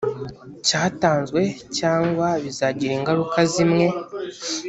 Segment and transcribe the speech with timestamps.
[0.67, 1.41] cyatanzwe
[1.77, 3.85] cyangwa bizagira ingaruka zimwe